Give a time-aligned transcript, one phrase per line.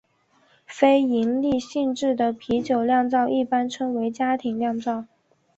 [0.65, 5.05] 非营利性质的啤酒酿造一般称为家庭酿造。